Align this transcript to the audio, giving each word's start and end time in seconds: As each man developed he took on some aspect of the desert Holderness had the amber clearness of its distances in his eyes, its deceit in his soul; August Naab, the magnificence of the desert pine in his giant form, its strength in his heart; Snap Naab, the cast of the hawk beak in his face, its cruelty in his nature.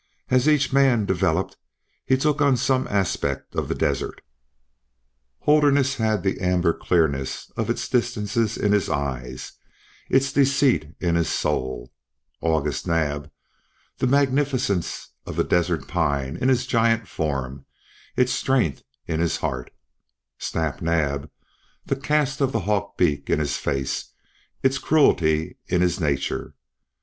As 0.29 0.49
each 0.49 0.73
man 0.73 1.05
developed 1.05 1.57
he 2.07 2.17
took 2.17 2.41
on 2.41 2.57
some 2.57 2.87
aspect 2.87 3.53
of 3.55 3.67
the 3.67 3.75
desert 3.75 4.21
Holderness 5.41 5.97
had 5.97 6.23
the 6.23 6.39
amber 6.39 6.73
clearness 6.73 7.51
of 7.55 7.69
its 7.69 7.87
distances 7.87 8.57
in 8.57 8.71
his 8.71 8.89
eyes, 8.89 9.51
its 10.09 10.33
deceit 10.33 10.95
in 10.99 11.13
his 11.13 11.29
soul; 11.29 11.93
August 12.41 12.87
Naab, 12.87 13.29
the 13.99 14.07
magnificence 14.07 15.09
of 15.27 15.35
the 15.35 15.43
desert 15.43 15.87
pine 15.87 16.35
in 16.35 16.49
his 16.49 16.65
giant 16.65 17.07
form, 17.07 17.67
its 18.15 18.31
strength 18.31 18.81
in 19.05 19.19
his 19.19 19.37
heart; 19.37 19.69
Snap 20.39 20.81
Naab, 20.81 21.29
the 21.85 21.95
cast 21.95 22.41
of 22.41 22.53
the 22.53 22.61
hawk 22.61 22.97
beak 22.97 23.29
in 23.29 23.37
his 23.37 23.55
face, 23.57 24.11
its 24.63 24.79
cruelty 24.79 25.57
in 25.67 25.81
his 25.81 25.99
nature. 25.99 26.55